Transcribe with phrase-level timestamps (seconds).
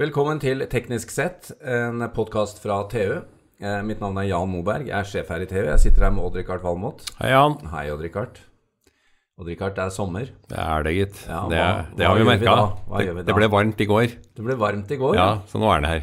[0.00, 3.18] Velkommen til Teknisk sett, en podkast fra TU.
[3.62, 5.58] Eh, mitt navn er Jan Moberg, jeg er sjef her i TU.
[5.66, 7.04] Jeg sitter her med Odd-Rikard Valmot.
[7.20, 7.58] Hei, Jan.
[7.74, 8.40] Hei, Odd-Rikard.
[9.38, 10.30] Odd-Rikard, det er sommer.
[10.48, 11.20] Det er det, gitt.
[11.28, 12.56] Ja, det, hva- det har vi merka.
[12.88, 14.16] Det, det ble varmt i går.
[14.38, 15.16] Det ble varmt i går.
[15.20, 16.02] Ja, så nå er det her.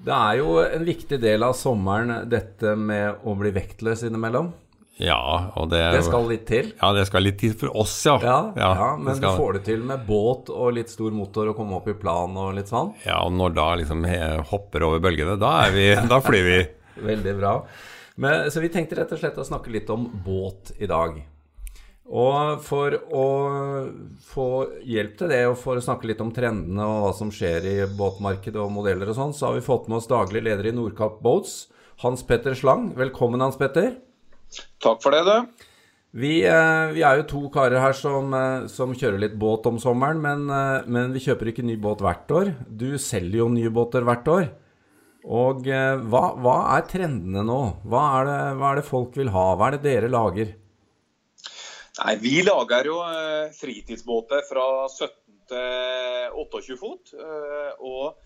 [0.00, 4.52] Det er jo en viktig del av sommeren dette med å bli vektløs innimellom.
[5.00, 6.72] Ja, og det Det skal litt til.
[6.76, 8.18] Ja, det skal litt til for oss, ja.
[8.22, 11.56] Ja, ja, ja men du får det til med båt og litt stor motor og
[11.58, 12.92] komme opp i plan og litt sånn.
[13.06, 14.04] Ja, og når da liksom
[14.52, 16.60] hopper over bølgene, da, er vi, da flyr vi.
[17.10, 17.56] Veldig bra.
[18.20, 21.16] Men, så vi tenkte rett og slett å snakke litt om båt i dag.
[22.10, 23.26] Og for å
[24.26, 24.48] få
[24.82, 27.76] hjelp til det, og for å snakke litt om trendene og hva som skjer i
[27.86, 31.20] båtmarkedet og modeller og sånn, så har vi fått med oss daglig leder i Nordkapp
[31.22, 31.68] Boats,
[32.02, 32.90] Hans Petter Slang.
[32.98, 33.94] Velkommen, Hans Petter.
[34.80, 35.66] Takk for det, du.
[36.10, 39.78] Vi, eh, vi er jo to karer her som, eh, som kjører litt båt om
[39.78, 42.50] sommeren, men, eh, men vi kjøper ikke ny båt hvert år.
[42.66, 44.50] Du selger jo nye båter hvert år.
[45.22, 47.60] Og hva, hva er trendene nå?
[47.84, 49.54] Hva er, det, hva er det folk vil ha?
[49.54, 50.54] Hva er det dere lager?
[52.00, 52.96] Nei, Vi lager jo
[53.52, 55.12] fritidsbåter fra 17
[55.52, 57.12] til 28 fot.
[57.84, 58.16] Og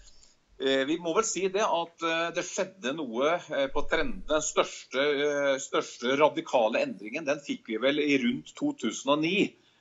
[0.86, 4.22] vi må vel si det at eh, det skjedde noe eh, på trendene.
[4.28, 9.32] Den største, eh, største radikale endringen den fikk vi vel i rundt 2009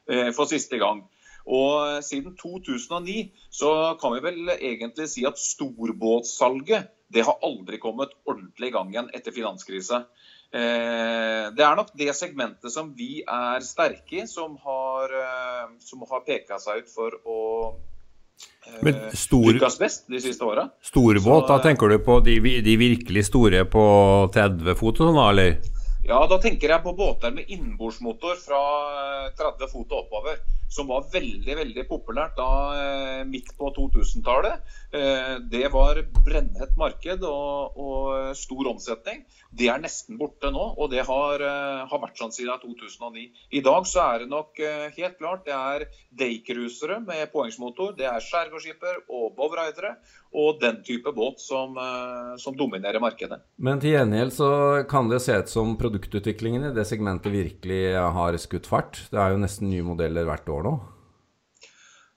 [0.09, 1.03] eh, for siste gang.
[1.43, 8.15] Og siden 2009 så kan vi vel egentlig si at storbåtsalget det har aldri kommet
[8.25, 10.05] ordentlig i gang igjen etter finanskrisa.
[10.53, 16.05] Eh, Det er nok det segmentet som vi er sterke i, som har, eh, som
[16.09, 17.41] har peka seg ut for å
[17.73, 17.92] eh,
[18.83, 20.65] Men stor, lykkes best de siste åra.
[20.83, 23.83] storbåt, da eh, tenker du på de, de virkelig store på
[24.33, 25.59] 30 fot og sånn, eller?
[26.07, 28.63] Ja, da tenker jeg på båter med innbordsmotor fra
[29.27, 30.41] eh, 30 fot og oppover.
[30.73, 34.63] Som var veldig veldig populært da eh, midt på 2000-tallet.
[34.93, 39.23] Eh, Det var brennhett marked og, og stor omsetning.
[39.53, 43.27] Det er nesten borte nå, og det har, eh, har vært sånn siden 2009.
[43.53, 45.85] I dag så er det nok eh, helt klart det er
[46.17, 49.95] daycruisere med poengsmotor, det er skjærgårdsskiper og bowridere
[50.33, 53.39] og den type båt som, eh, som dominerer markedet.
[53.61, 54.49] Men til gjengjeld så
[54.89, 57.81] kan det se ut som produktutviklingen i det segmentet virkelig
[58.17, 59.03] har skutt fart.
[59.13, 60.75] Det er jo nesten nye modeller hvert år nå.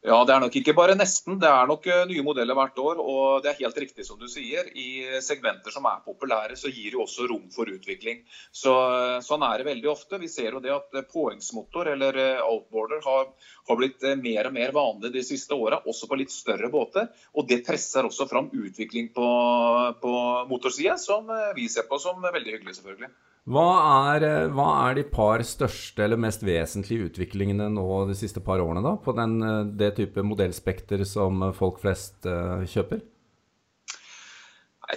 [0.07, 1.41] Ja, det er nok ikke bare nesten.
[1.43, 3.01] Det er nok eh, nye modeller hvert år.
[3.03, 4.69] Og det er helt riktig som du sier.
[4.79, 8.21] I segmenter som er populære, så gir det også rom for utvikling.
[8.55, 10.21] Så, eh, sånn er det veldig ofte.
[10.23, 13.27] Vi ser jo det at poengsmotor påhengsmotor eller eh, outboarder har,
[13.67, 17.11] har blitt eh, mer og mer vanlig de siste åra, også på litt større båter.
[17.35, 19.29] Og det presser også fram utvikling på,
[20.03, 20.13] på
[20.53, 23.11] motorsida, som eh, vi ser på som veldig hyggelig, selvfølgelig.
[23.47, 23.67] Hva
[24.11, 28.59] er, eh, hva er de par største eller mest vesentlige utviklingene nå de siste par
[28.59, 33.05] årene da, på den, eh, det type modellspekter som eh, folk flest kjøper?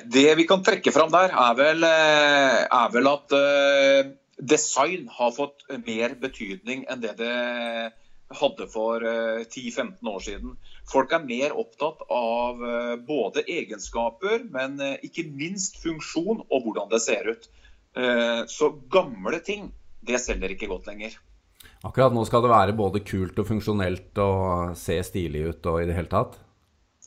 [0.06, 3.34] Det vi kan trekke fram der, er vel, er vel at
[4.38, 7.34] design har fått mer betydning enn det det
[8.38, 10.58] hadde for eh, 10-15 år siden.
[10.90, 12.62] Folk er mer opptatt av
[13.06, 17.50] både egenskaper, men ikke minst funksjon og hvordan det ser ut.
[18.00, 19.72] Eh, Så gamle ting,
[20.06, 21.18] det selger ikke godt lenger.
[21.84, 25.88] Akkurat nå skal det være både kult og funksjonelt og se stilig ut og i
[25.90, 26.38] det hele tatt.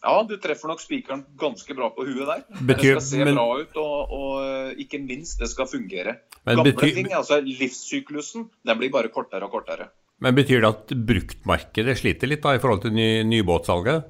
[0.02, 2.40] Ja, du treffer nok spikeren ganske bra på huet der.
[2.66, 6.16] Betyr- det skal se men- bra ut, og, og eh, ikke minst, det skal fungere.
[6.44, 9.88] Men Gamle betyr- ting, altså livssyklusen, den blir bare kortere og kortere.
[10.22, 14.04] Men betyr det at bruktmarkedet sliter litt da, i forhold til ny, nybåtsalget?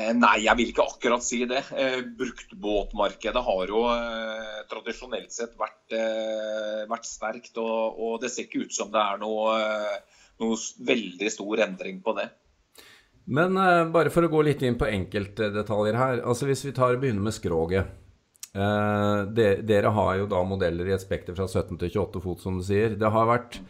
[0.00, 1.62] Eh, nei, jeg vil ikke akkurat si det.
[1.76, 5.96] Eh, bruktbåtmarkedet har jo eh, tradisjonelt sett vært,
[6.90, 9.56] vært sterkt, og, og det ser ikke ut som det er noe,
[10.42, 12.28] noe veldig stor endring på det.
[13.30, 13.54] Men
[13.94, 16.22] bare for å gå litt inn på enkeltdetaljer her.
[16.26, 17.90] altså Hvis vi tar og begynner med skroget.
[18.50, 22.56] De, dere har jo da modeller i et spekter fra 17 til 28 fot, som
[22.58, 22.96] du sier.
[22.98, 23.60] Det har vært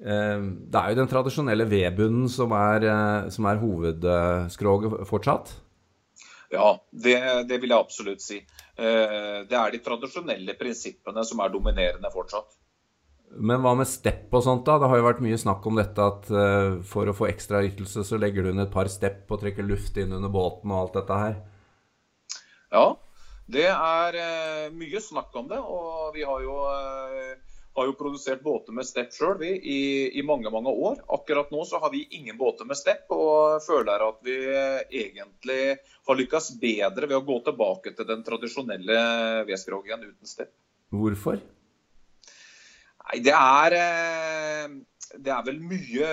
[0.00, 5.52] Det er jo den tradisjonelle V-bunnen som er, eh, som er hovedskroget fortsatt.
[6.50, 8.40] Ja, det, det vil jeg absolutt si.
[8.80, 12.56] Eh, det er de tradisjonelle prinsippene som er dominerende fortsatt.
[13.30, 14.80] Men hva med stepp og sånt, da?
[14.82, 18.02] Det har jo vært mye snakk om dette at eh, for å få ekstra ytelse,
[18.06, 20.98] så legger du inn et par stepp og trekker luft inn under båten og alt
[20.98, 21.38] dette her.
[22.74, 22.86] Ja,
[23.50, 24.18] det er
[24.74, 25.60] mye snakk om det.
[25.62, 26.56] Og vi har jo,
[27.78, 31.00] har jo produsert båter med stepp sjøl i, i mange mange år.
[31.16, 35.62] Akkurat nå så har vi ingen båter med stepp, og føler at vi eh, egentlig
[36.08, 39.00] har lykkes bedre ved å gå tilbake til den tradisjonelle
[39.48, 40.52] V-skrogen uten stepp.
[40.90, 41.38] Hvorfor?
[43.06, 44.78] Nei, det er eh,
[45.18, 46.10] det er vel mye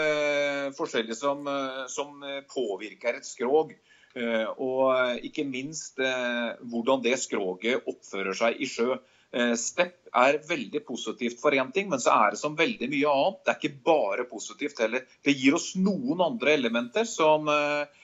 [0.77, 3.73] forskjellig som, eh, som påvirker et skrog.
[4.17, 8.97] Eh, og ikke minst eh, hvordan det skroget oppfører seg i sjø.
[9.35, 13.11] Eh, Stepp er veldig positivt for én ting, men så er det som veldig mye
[13.11, 13.41] annet.
[13.43, 15.03] Det er ikke bare positivt heller.
[15.25, 17.49] Det gir oss noen andre elementer som,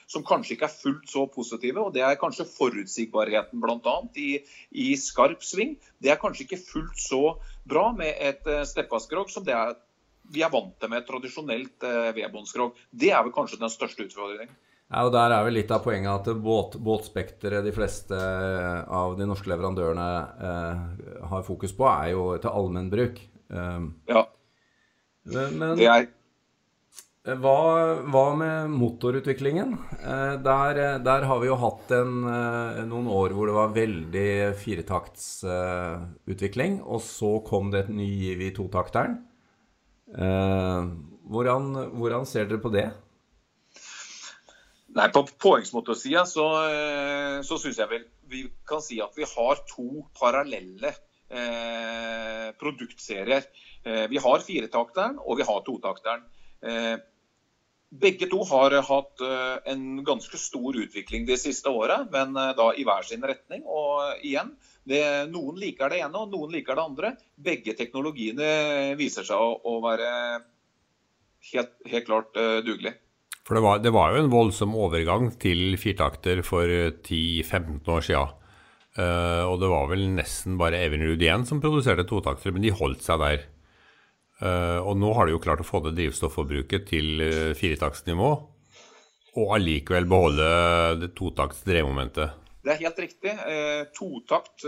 [0.06, 1.80] som kanskje ikke er fullt så positive.
[1.80, 3.96] og Det er kanskje forutsigbarheten bl.a.
[4.20, 4.36] I,
[4.84, 5.74] i skarp sving.
[5.98, 7.22] Det er kanskje ikke fullt så
[7.64, 9.74] bra med et steppaskrog som det er
[10.32, 11.84] vi er vant til med et tradisjonelt
[12.16, 12.78] vedbåndskrog.
[12.92, 14.54] Det er vel kanskje den største utfordringen.
[14.92, 18.16] Ja, og Der er vel litt av poenget at båt, båtspekteret de fleste
[18.84, 20.08] av de norske leverandørene
[20.48, 20.74] eh,
[21.30, 23.16] har fokus på, er jo til allmennbruk.
[23.50, 23.80] Eh,
[24.12, 24.22] ja.
[25.24, 26.06] Men, det er
[27.24, 29.80] hva, hva, med motorutviklingen?
[29.96, 34.52] Eh, der, der, har vi jo hatt en, eh, noen år hvor det var veldig
[34.60, 36.76] firetaktsutvikling.
[36.82, 39.24] Eh, og så kom det et ny giv i totakteren.
[40.12, 40.84] Eh,
[41.32, 42.92] hvordan, hvordan ser dere på det?
[44.94, 49.64] Nei, På påhengsmotorsida så, si, så syns jeg vel vi kan si at vi har
[49.66, 50.92] to parallelle
[51.28, 53.42] eh, produktserier.
[53.82, 56.22] Eh, vi har firetakteren og vi har totakteren.
[56.62, 56.94] Eh,
[57.94, 62.70] begge to har hatt eh, en ganske stor utvikling de siste åra, men eh, da
[62.74, 63.66] i hver sin retning.
[63.66, 64.54] Og igjen,
[64.86, 65.04] det,
[65.34, 67.14] noen liker det ene og noen liker det andre.
[67.34, 70.10] Begge teknologiene viser seg å, å være
[71.50, 73.00] helt, helt klart dugelige.
[73.44, 78.40] For det var, det var, jo en voldsom overgang til firtakter for 10-15 år siden.
[78.94, 83.02] Uh, og det var vel nesten bare Evinrude igjen som produserte totaktere, men de holdt
[83.04, 83.42] seg der.
[84.40, 88.30] Uh, og nå har de jo klart å få det drivstofforbruket til uh, firetaktsnivå,
[89.34, 90.48] og allikevel beholde
[91.02, 92.40] det totakts drevmomentet.
[92.64, 93.32] Det er helt riktig.
[93.92, 94.62] Totakt,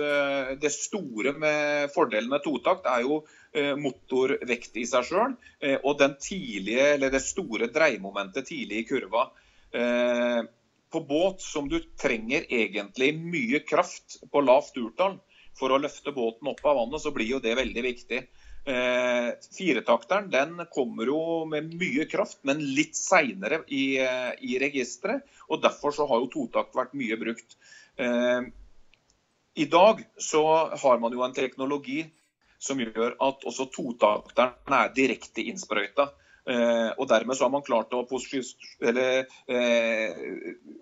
[0.61, 3.46] Det store med fordelen med totakt er jo Eh,
[3.81, 5.37] motorvekt i seg sjøl.
[5.61, 9.31] Eh, og tidlige, det store dreiemomentet tidlig i kurva.
[9.73, 10.43] Eh,
[10.93, 15.19] på båt som du trenger egentlig mye kraft på lavt urtall
[15.57, 18.21] for å løfte båten opp av vannet, så blir jo det veldig viktig.
[18.67, 25.25] Eh, firetakteren den kommer jo med mye kraft, men litt seinere i, i registeret.
[25.49, 27.57] og Derfor så har jo totakt vært mye brukt.
[27.97, 28.49] Eh,
[29.57, 30.45] I dag så
[30.77, 32.05] har man jo en teknologi
[32.67, 36.11] som gjør at også totakteren er direkte innsprøyta.
[36.47, 38.05] Eh, og dermed så har man klart å,
[38.87, 40.19] eller, eh,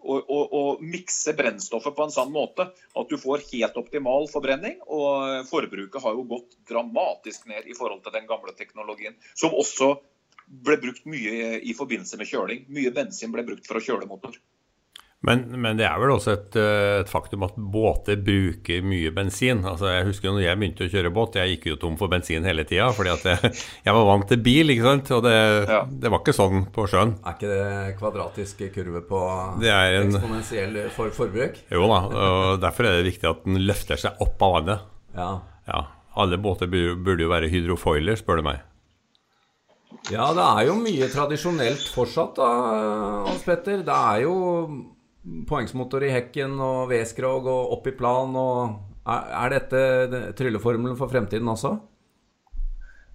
[0.02, 4.76] å, å, å, mikse brennstoffet på en sånn måte at du får helt optimal forbrenning.
[4.84, 9.16] Og forbruket har jo gått dramatisk ned i forhold til den gamle teknologien.
[9.32, 9.94] Som også
[10.44, 12.66] ble brukt mye i forbindelse med kjøling.
[12.68, 14.36] Mye bensin ble brukt for å kjøle motor.
[15.24, 19.62] Men, men, det er vel også et, eh, et, faktum at båter bruker mye bensin.
[19.64, 22.44] Altså, jeg husker når jeg begynte å kjøre båt, jeg gikk jo tom for bensin
[22.44, 22.90] hele tida.
[22.92, 23.52] Fordi jeg,
[23.86, 25.12] jeg, var vant til bil, ikke sant.
[25.16, 25.32] Og det,
[25.70, 25.80] ja.
[25.88, 27.16] det, var ikke sånn på sjøen.
[27.24, 29.22] Er ikke det kvadratisk kurve på
[29.62, 31.56] det en, eksponentiell for, forbruk?
[31.72, 34.86] Jo da, og derfor er det viktig at den løfter seg opp av vannet.
[35.16, 35.30] Ja.
[35.70, 35.82] ja.
[36.20, 38.60] Alle båter burde jo være hydrofoiler, spør du meg.
[40.12, 42.48] Ja, det er jo mye tradisjonelt fortsatt, da,
[43.24, 43.80] Hans Petter.
[43.86, 44.34] Det er jo
[45.48, 48.36] poengsmotor i hekken og V-skrog og opp i plan.
[49.06, 51.76] Er dette trylleformelen for fremtiden også?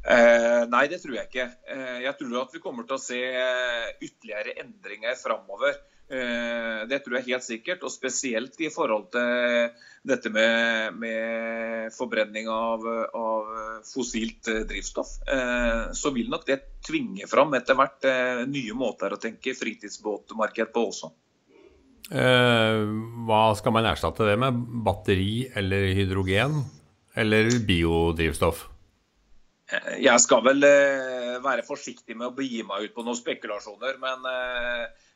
[0.10, 1.46] Eh, nei, det tror jeg ikke.
[1.70, 5.76] Eh, jeg tror at vi kommer til å se eh, ytterligere endringer framover.
[6.10, 7.84] Eh, det tror jeg helt sikkert.
[7.86, 9.70] Og spesielt i forhold til
[10.10, 13.54] dette med, med forbrenning av, av,
[13.92, 15.20] fossilt eh, drivstoff.
[15.30, 18.08] Eh, så vil nok det tvinge fram etter hvert
[18.50, 21.12] nye måter å tenke fritidsbåtmarked på også.
[22.10, 22.80] Eh,
[23.30, 24.58] hva skal man erstatte det med?
[24.86, 26.64] Batteri eller hydrogen?
[27.20, 28.66] Eller biodrivstoff?
[29.70, 34.00] Eh, jeg skal vel eh, være forsiktig med å begi meg ut på noen spekulasjoner.
[34.02, 34.26] Men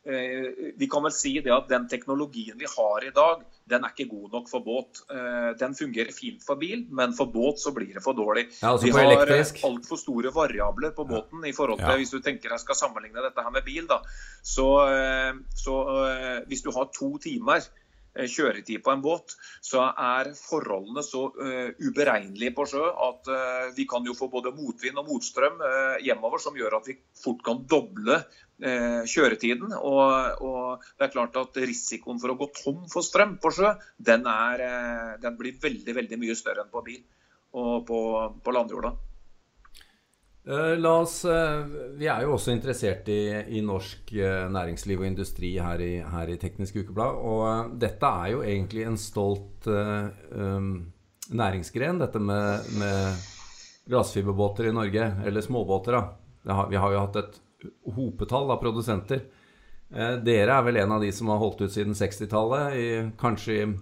[0.04, 4.10] vi kan vel si det at den teknologien vi har i dag, den er ikke
[4.10, 5.00] god nok for båt.
[5.60, 8.50] Den fungerer fint for bil, men for båt så blir det for dårlig.
[8.58, 9.32] Ja, altså vi har
[9.70, 12.00] altfor store variabler på båten i forhold til ja.
[12.02, 13.86] hvis du tenker jeg skal sammenligne dette her med bil.
[13.88, 14.02] da.
[14.44, 14.68] Så,
[15.56, 15.78] så
[16.50, 17.64] hvis du har to timer
[18.14, 19.34] Eh, kjøretid på en båt,
[19.64, 24.52] så er forholdene så uh, uberegnelige på sjø at uh, vi kan jo få både
[24.54, 28.20] motvind og motstrøm uh, hjemover som gjør at vi fort kan doble
[28.60, 29.72] kjøretiden.
[29.74, 33.72] Og, og, det er klart at risikoen for å gå tom for strøm på sjø,
[33.98, 34.62] den, er,
[35.22, 37.02] den blir veldig, veldig mye større enn på bil
[37.54, 37.98] og på,
[38.44, 38.94] på landjorda.
[40.44, 41.60] Eh, la oss, eh,
[41.96, 46.32] Vi er jo også interessert i, i norsk eh, næringsliv og industri her i, her
[46.32, 47.16] i, Teknisk Ukeblad.
[47.16, 50.74] Og dette er jo egentlig en stolt um,
[51.32, 53.24] næringsgren, dette med, med
[53.88, 55.08] glassfiberbåter i Norge.
[55.24, 56.52] Eller småbåter, da.
[56.52, 57.40] Har, vi har jo hatt et
[57.96, 59.24] hopetall av produsenter.
[59.94, 63.72] Eh, dere er vel en av de som har holdt ut siden 60-tallet, kanskje i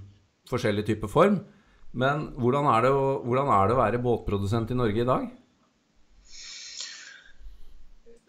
[0.50, 1.40] forskjellig type form.
[1.92, 5.28] Men hvordan er, å, hvordan er, det å, være båtprodusent i Norge i dag?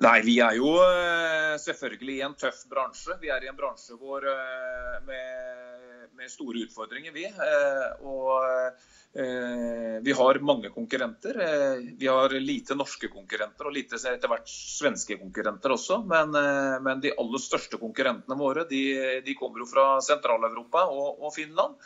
[0.03, 3.15] Nei, vi er jo eh, selvfølgelig i en tøff bransje.
[3.21, 5.72] Vi er i en bransje hvor, eh, med,
[6.23, 7.27] med store utfordringer, vi.
[8.07, 8.79] Og
[9.13, 11.37] vi har mange konkurrenter.
[11.99, 15.99] Vi har lite norske konkurrenter og lite etter hvert svenske konkurrenter også.
[16.09, 16.33] Men,
[16.81, 18.81] men de aller største konkurrentene våre de,
[19.21, 21.77] de kommer jo fra Sentral-Europa og, og, Finland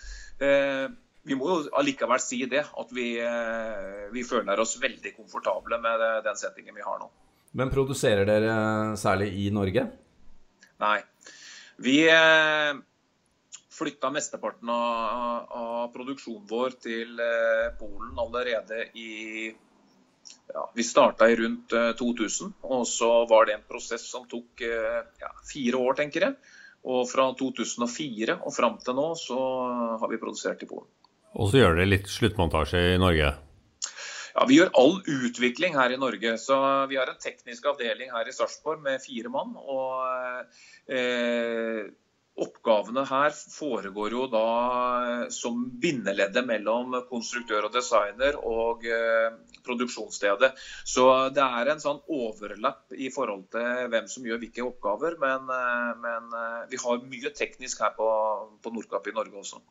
[1.27, 6.03] vi må jo allikevel si det, at vi, eh, vi, føler oss veldig komfortable med
[6.23, 7.09] den settingen vi har nå.
[7.59, 8.53] Men produserer dere
[8.99, 9.87] særlig i Norge?
[10.83, 10.99] Nei.
[11.83, 12.71] Vi eh,
[13.77, 19.47] flytta mesteparten av, av produksjonen vår til eh, Polen allerede i
[20.53, 25.29] ja, Vi starta i rundt 2000, og så var det en prosess som tok ja,
[25.47, 26.35] fire år, tenker jeg.
[26.87, 29.39] Og fra 2004 og fram til nå så
[29.99, 30.87] har vi produsert i Polen.
[31.35, 33.33] Og så gjør dere litt sluttmontasje i Norge?
[34.37, 36.37] Ja, Vi gjør all utvikling her i Norge.
[36.37, 39.55] så Vi har en teknisk avdeling her i Sarpsborg med fire mann.
[39.57, 40.45] og
[40.87, 41.89] eh,
[42.37, 44.47] Oppgavene her foregår jo da
[45.33, 49.31] som bindeleddet mellom konstruktør og designer og eh,
[49.65, 50.51] produksjonsstedet.
[50.85, 55.17] Så det er en sånn overlapp i forhold til hvem som gjør hvilke oppgaver.
[55.23, 58.11] Men, eh, men eh, vi har mye teknisk her på,
[58.61, 59.63] på Nordkapp i Norge også.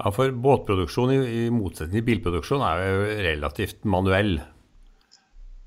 [0.00, 4.38] Ja, for båtproduksjon i, i motsetning til bilproduksjon er jo relativt manuell.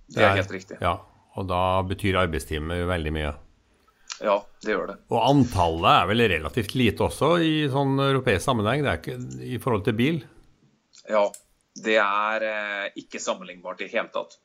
[0.10, 0.82] Det er, helt riktig.
[0.82, 0.98] Ja,
[1.38, 3.36] Og da betyr arbeidstimer veldig mye.
[4.24, 4.96] Ja, det gjør det.
[5.14, 9.60] Og antallet er vel relativt lite også i sånn europeisk sammenheng, det er ikke i
[9.62, 10.22] forhold til bil?
[11.08, 11.28] Ja,
[11.86, 14.40] det er eh, ikke sammenlignbart i hele tatt.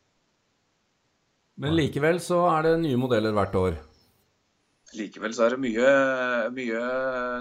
[1.63, 3.81] Men likevel så er det nye modeller hvert år?
[4.97, 5.93] Likevel så er det mye,
[6.53, 6.81] mye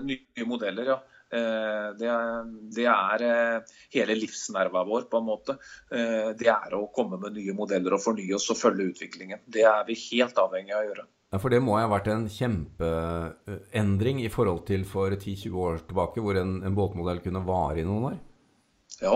[0.07, 0.99] nye modeller, ja.
[1.31, 5.55] Eh, det er, det er, eh, hele livsnerva vår, på en måte.
[5.91, 9.43] Eh, det er å komme med nye modeller og fornye oss og følge utviklingen.
[9.47, 11.07] Det er vi helt avhengig av å gjøre.
[11.39, 16.35] For det må ha vært en kjempeendring i forhold til for 10-20 år tilbake, hvor
[16.35, 18.17] en, en båtmodell kunne vare i noen år?
[19.01, 19.15] Ja,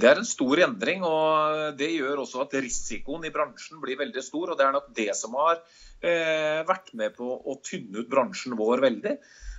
[0.00, 1.04] det er en stor endring.
[1.06, 4.50] og Det gjør også at risikoen i bransjen blir veldig stor.
[4.50, 5.60] og Det er nok det som har
[6.00, 9.14] eh, vært med på å tynne ut bransjen vår veldig.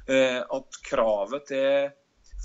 [0.09, 1.93] Eh, at kravet til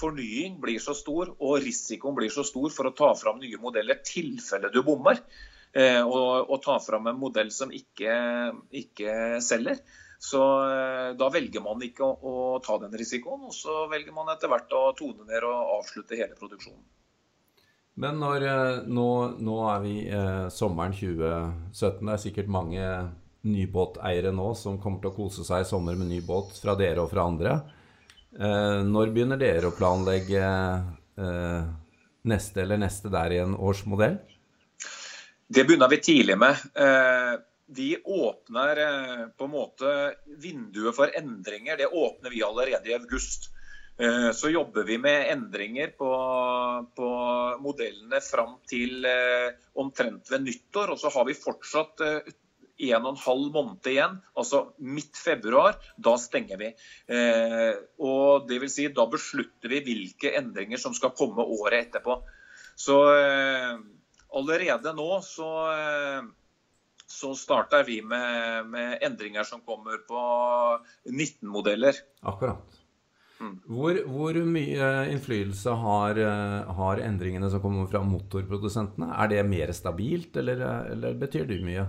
[0.01, 4.01] fornying blir så stor og risikoen blir så stor for å ta fram nye modeller
[4.07, 5.19] tilfelle du bommer.
[5.71, 8.15] Eh, og, og ta fram en modell som ikke,
[8.75, 9.83] ikke selger.
[10.21, 12.35] Så eh, da velger man ikke å, å,
[12.65, 16.37] ta den risikoen, og så velger man etter hvert å tone ned og avslutte hele
[16.39, 16.83] produksjonen.
[18.01, 18.45] Men når,
[18.89, 19.09] nå,
[19.45, 22.07] nå, er vi eh, sommeren 2017.
[22.07, 22.85] Det er sikkert mange
[23.49, 27.05] nybåteiere nå som kommer til å kose seg i sommer med ny båt fra dere
[27.05, 27.57] og fra andre.
[28.37, 31.71] Eh, når begynner dere å planlegge eh,
[32.31, 34.21] neste eller neste der i en årsmodell?
[35.51, 36.59] Det begynner vi tidlig med.
[36.75, 39.95] Eh, vi åpner eh, på en måte
[40.39, 41.77] vinduet for endringer.
[41.77, 43.51] Det åpner vi allerede i august.
[43.99, 46.13] Eh, så jobber vi med endringer på,
[46.95, 47.11] på
[47.67, 49.03] modellene fram til
[49.75, 50.95] omtrent ved nyttår.
[50.95, 56.15] Og så har vi fortsatt en og en halv måned igjen, altså midt februar, da
[56.17, 56.71] stenger vi.
[57.99, 62.23] Og det vil si, Da beslutter vi hvilke endringer som skal komme året etterpå.
[62.79, 63.03] Så
[64.37, 66.29] allerede nå så, eh,
[67.07, 70.21] så starter vi med, med, endringer som kommer på
[71.11, 71.97] 19 modeller.
[72.23, 72.79] Akkurat.
[73.41, 73.57] Mm.
[73.65, 79.15] Hvor, hvor, mye innflytelse har, eh, har, endringene som kommer fra motorprodusentene?
[79.17, 81.89] Er det mer stabilt, eller, eller betyr det mye?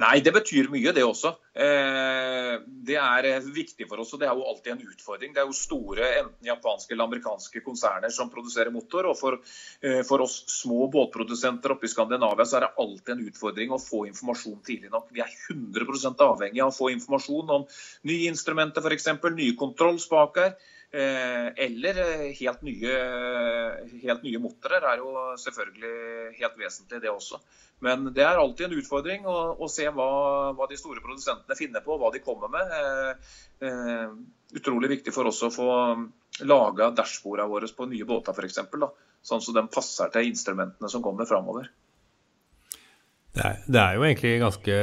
[0.00, 1.34] Nei, det betyr mye, det også.
[1.52, 2.54] Eh,
[2.88, 5.34] det er eh, viktig for oss, og det er jo alltid en utfordring.
[5.34, 9.10] Det er jo store enten japanske eller amerikanske konserner som produserer motor.
[9.10, 9.36] Og for,
[9.84, 13.82] eh, for oss små båtprodusenter oppe i Skandinavia så er det alltid en utfordring å
[13.82, 15.12] få informasjon tidlig nok.
[15.12, 17.68] Vi er 100 avhengig av å få informasjon om
[18.08, 19.12] nye instrumenter, f.eks.
[19.36, 20.56] nye kontrollspaker.
[20.92, 21.98] Eller
[22.36, 22.96] helt nye,
[24.02, 27.40] helt nye motorer er jo selvfølgelig helt vesentlig, det også.
[27.82, 30.08] Men det er alltid en utfordring å, å se hva,
[30.54, 32.74] hva, de store produsentene finner på, hva de kommer med.
[32.78, 33.32] Eh,
[33.66, 34.12] eh,
[34.54, 35.70] utrolig viktig for oss å få
[36.46, 38.60] laga dashbordene våre på nye båter f.eks.
[39.22, 41.72] Sånn så de passer til instrumentene som kommer framover.
[43.34, 44.78] Det det er jo egentlig ganske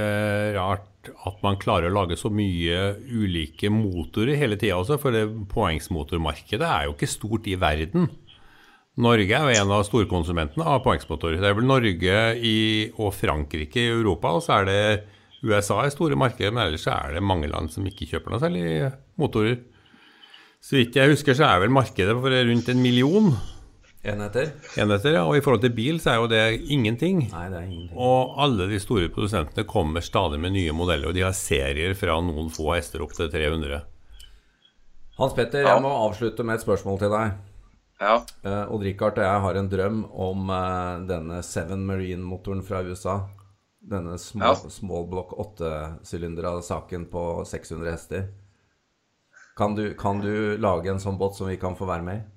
[0.57, 5.25] rart at man klarer å lage så mye ulike motorer hele tida også, for det
[5.51, 8.09] poengsmotormarkedet er jo ikke stort i verden.
[8.99, 11.39] Norge er jo en av storkonsumentene av poengsmotorer.
[11.39, 12.57] Det er vel Norge i,
[12.99, 14.81] og Frankrike i Europa, og så er det
[15.39, 18.65] USA er store markeder, men ellers er det mange land som ikke kjøper noe særlig
[19.19, 19.61] motorer.
[20.59, 23.31] Så vidt jeg husker, så er vel markedet for rundt en million
[24.03, 24.53] Enheter?
[24.79, 25.11] enheter.
[25.17, 25.25] Ja.
[25.27, 27.25] Og i forhold til bil, så er jo det ingenting.
[27.33, 27.97] Nei, det er ingenting.
[27.99, 32.15] Og alle de store produsentene kommer stadig med nye modeller, og de har serier fra
[32.23, 33.81] noen få hester opp til 300.
[35.19, 35.73] Hans Petter, Ja.
[35.75, 37.33] jeg må avslutte med et spørsmål til deg.
[37.99, 38.13] Ja.
[38.45, 43.17] Uh, Odd-Rikard og jeg har en drøm om uh, denne Seven Marine-motoren fra USA.
[43.83, 44.69] Denne small, Ja.
[44.71, 48.29] small block 8-sylindera saken på 600 hester.
[49.57, 52.27] Kan du, kan du lage en sånn båt som vi kan få være med i?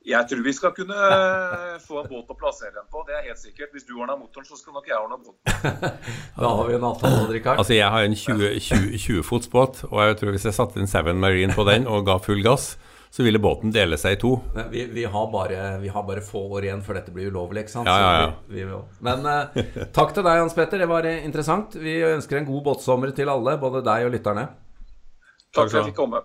[0.00, 3.26] Jeg tror vi skal kunne eh, få en båt å plassere den på, det er
[3.28, 3.68] helt sikkert.
[3.74, 5.98] Hvis du ordner motoren, så skal nok jeg ordne båten.
[6.40, 7.60] Da har vi en avtale, Odd-Rikard.
[7.60, 10.80] Altså, jeg har en 20, 20, 20 fots båt, og jeg tror hvis jeg satte
[10.80, 12.78] en Seven Marine på den og ga full gass,
[13.12, 14.32] så ville båten dele seg i to.
[14.54, 17.66] Men Vi, vi, har bare, vi har bare få år igjen før dette blir ulovlig,
[17.66, 17.90] ikke sant?
[17.90, 18.32] Ja, ja, ja.
[18.48, 20.80] Vi, vi, men uh, takk til deg, Hans Petter.
[20.80, 21.76] Det var eh, interessant.
[21.76, 24.48] Vi ønsker en god båtsommer til alle, både deg og lytterne.
[25.50, 26.24] Takk for at jeg fikk komme.